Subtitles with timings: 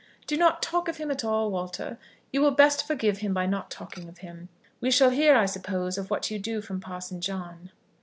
[0.25, 1.99] "Do not talk of him at all, Walter.
[2.33, 4.49] You will best forgive him by not talking of him.
[4.79, 7.69] We shall hear, I suppose, of what you do from Parson John."